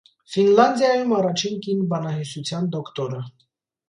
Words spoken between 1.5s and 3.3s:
կին բանահյուսության դոկտորը։